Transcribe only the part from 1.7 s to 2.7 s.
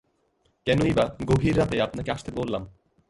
আপনাকে আসতে বললাম?